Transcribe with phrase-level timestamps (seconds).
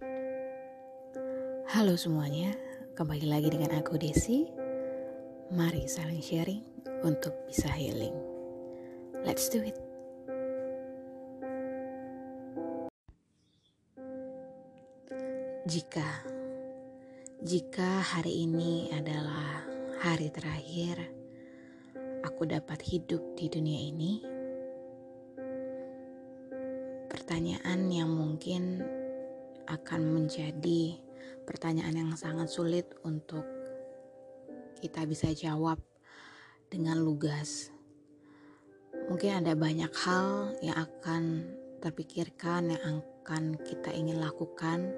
[0.00, 2.56] Halo semuanya,
[2.96, 4.48] kembali lagi dengan aku Desi.
[5.52, 6.64] Mari saling sharing
[7.04, 8.16] untuk bisa healing.
[9.20, 9.76] Let's do it.
[15.68, 16.24] Jika
[17.44, 19.68] jika hari ini adalah
[20.00, 20.96] hari terakhir
[22.24, 24.24] aku dapat hidup di dunia ini,
[27.12, 28.80] pertanyaan yang mungkin
[29.70, 30.98] akan menjadi
[31.46, 33.46] pertanyaan yang sangat sulit untuk
[34.82, 35.78] kita bisa jawab
[36.70, 37.70] dengan lugas.
[39.10, 41.46] Mungkin ada banyak hal yang akan
[41.82, 44.90] terpikirkan, yang akan kita ingin lakukan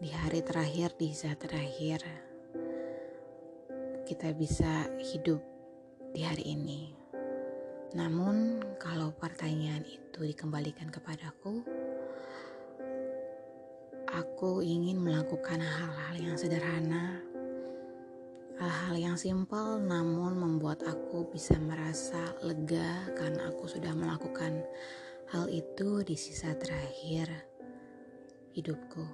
[0.00, 2.00] di hari terakhir, di saat terakhir.
[4.08, 5.40] Kita bisa hidup
[6.12, 6.92] di hari ini.
[7.92, 11.60] Namun, kalau pertanyaan itu dikembalikan kepadaku,
[14.12, 17.24] aku ingin melakukan hal-hal yang sederhana,
[18.60, 24.60] hal-hal yang simpel, namun membuat aku bisa merasa lega karena aku sudah melakukan
[25.32, 27.32] hal itu di sisa terakhir
[28.52, 29.04] hidupku.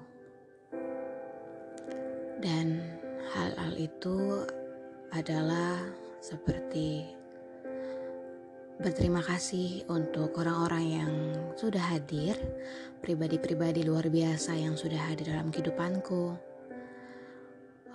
[2.43, 2.83] Dan
[3.35, 4.43] hal-hal itu
[5.15, 5.79] adalah
[6.19, 7.18] seperti
[8.79, 11.13] Berterima kasih untuk orang-orang yang
[11.59, 12.39] sudah hadir,
[13.03, 16.39] pribadi-pribadi luar biasa yang sudah hadir dalam kehidupanku.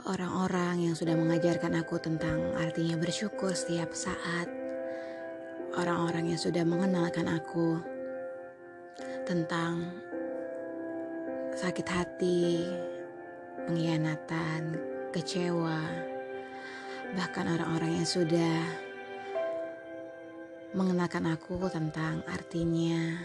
[0.03, 4.52] Orang-orang yang sudah mengajarkan aku tentang artinya bersyukur setiap saat.
[5.80, 7.80] Orang-orang yang sudah mengenalkan aku
[9.23, 9.88] tentang
[11.56, 12.59] sakit hati,
[13.72, 14.75] pengkhianatan,
[15.16, 15.80] kecewa,
[17.16, 18.83] bahkan orang-orang yang sudah
[20.73, 23.21] mengenalkan aku tentang artinya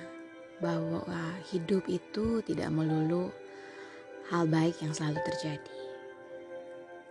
[0.60, 3.32] bahwa hidup itu tidak melulu
[4.28, 5.78] hal baik yang selalu terjadi.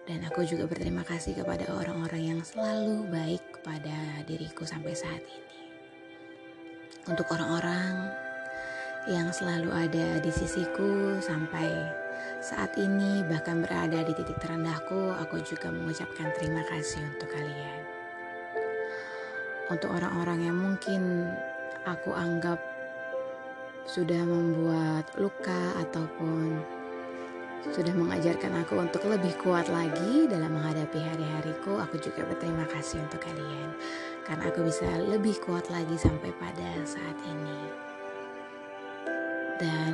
[0.05, 5.57] Dan aku juga berterima kasih kepada orang-orang yang selalu baik kepada diriku sampai saat ini.
[7.09, 8.13] Untuk orang-orang
[9.09, 11.67] yang selalu ada di sisiku sampai
[12.45, 17.86] saat ini bahkan berada di titik terendahku, aku juga mengucapkan terima kasih untuk kalian
[19.67, 21.27] untuk orang-orang yang mungkin
[21.83, 22.59] aku anggap
[23.87, 26.59] sudah membuat luka ataupun
[27.71, 31.79] sudah mengajarkan aku untuk lebih kuat lagi dalam menghadapi hari-hariku.
[31.83, 33.75] Aku juga berterima kasih untuk kalian
[34.23, 37.59] karena aku bisa lebih kuat lagi sampai pada saat ini.
[39.57, 39.93] Dan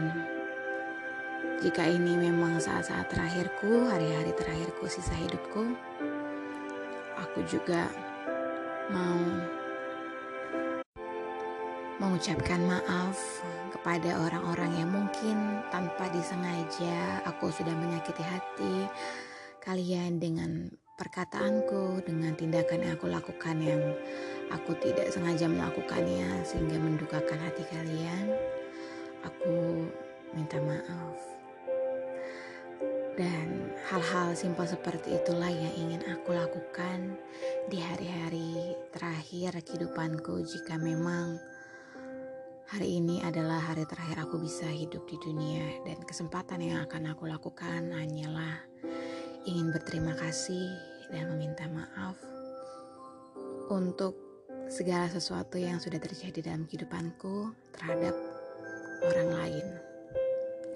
[1.63, 5.63] jika ini memang saat-saat terakhirku, hari-hari terakhirku, sisa hidupku,
[7.15, 7.87] aku juga
[8.91, 9.23] mau
[12.01, 13.17] mengucapkan maaf
[13.69, 18.75] kepada orang-orang yang mungkin tanpa disengaja aku sudah menyakiti hati
[19.61, 23.81] kalian dengan perkataanku, dengan tindakan yang aku lakukan yang
[24.53, 28.25] aku tidak sengaja melakukannya sehingga mendukakan hati kalian.
[29.23, 29.87] Aku
[30.35, 31.17] minta maaf.
[33.13, 37.13] Dan hal-hal simpel seperti itulah yang ingin aku lakukan
[37.69, 41.37] di hari-hari terakhir kehidupanku jika memang
[42.73, 47.29] Hari ini adalah hari terakhir aku bisa hidup di dunia dan kesempatan yang akan aku
[47.29, 48.65] lakukan hanyalah
[49.45, 50.73] ingin berterima kasih
[51.13, 52.17] dan meminta maaf
[53.69, 54.17] untuk
[54.73, 58.17] segala sesuatu yang sudah terjadi dalam kehidupanku terhadap
[59.05, 59.65] orang lain.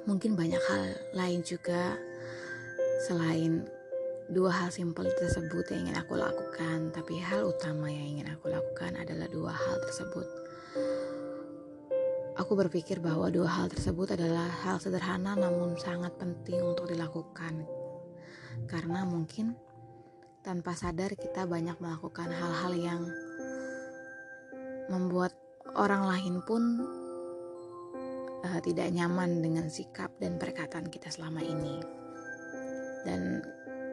[0.05, 1.97] Mungkin banyak hal lain juga
[3.09, 3.65] selain
[4.29, 8.93] dua hal simpel tersebut yang ingin aku lakukan, tapi hal utama yang ingin aku lakukan
[9.01, 10.46] adalah dua hal tersebut
[12.37, 17.65] Aku berpikir bahwa dua hal tersebut adalah hal sederhana namun sangat penting untuk dilakukan.
[18.69, 19.57] Karena mungkin
[20.45, 23.01] tanpa sadar kita banyak melakukan hal-hal yang
[24.93, 25.33] membuat
[25.73, 26.63] orang lain pun
[28.45, 31.81] uh, tidak nyaman dengan sikap dan perkataan kita selama ini.
[33.01, 33.41] Dan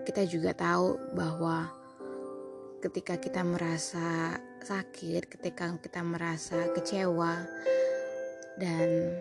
[0.04, 1.72] kita juga tahu bahwa
[2.84, 7.40] ketika kita merasa sakit, ketika kita merasa kecewa,
[8.60, 9.12] dan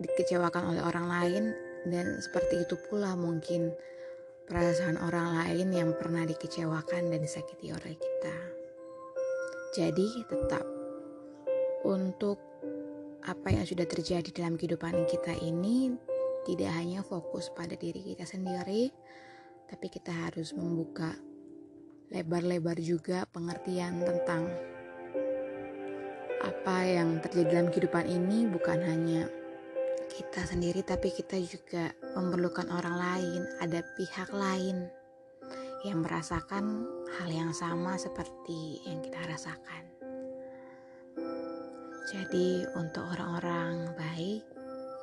[0.00, 1.44] dikecewakan oleh orang lain
[1.88, 3.72] dan seperti itu pula mungkin
[4.50, 8.36] perasaan orang lain yang pernah dikecewakan dan disakiti oleh kita.
[9.70, 10.64] Jadi tetap
[11.86, 12.38] untuk
[13.22, 15.94] apa yang sudah terjadi dalam kehidupan kita ini
[16.42, 18.90] tidak hanya fokus pada diri kita sendiri,
[19.70, 21.14] tapi kita harus membuka
[22.10, 24.50] lebar-lebar juga pengertian tentang
[26.40, 29.28] apa yang terjadi dalam kehidupan ini bukan hanya
[30.10, 34.90] kita sendiri, tapi kita juga memerlukan orang lain, ada pihak lain
[35.86, 36.84] yang merasakan
[37.16, 39.84] hal yang sama seperti yang kita rasakan.
[42.10, 44.42] Jadi, untuk orang-orang baik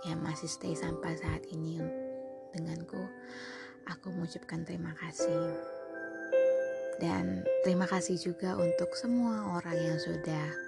[0.05, 1.79] yang masih stay sampai saat ini
[2.51, 2.99] denganku,
[3.87, 5.55] aku mengucapkan terima kasih.
[6.99, 10.66] Dan terima kasih juga untuk semua orang yang sudah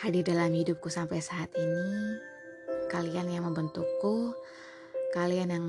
[0.00, 2.16] hadir dalam hidupku sampai saat ini.
[2.88, 4.32] Kalian yang membentukku,
[5.12, 5.66] kalian yang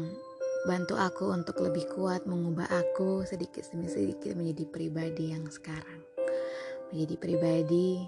[0.63, 6.01] bantu aku untuk lebih kuat mengubah aku sedikit demi sedikit menjadi pribadi yang sekarang.
[6.95, 8.07] Menjadi pribadi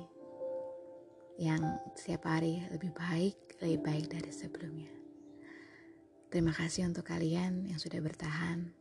[1.43, 1.61] yang
[1.97, 4.91] setiap hari lebih baik, lebih baik dari sebelumnya.
[6.31, 8.71] Terima kasih untuk kalian yang sudah bertahan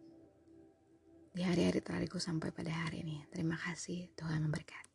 [1.33, 3.25] di hari-hari terakhirku sampai pada hari ini.
[3.29, 4.92] Terima kasih, Tuhan memberkati.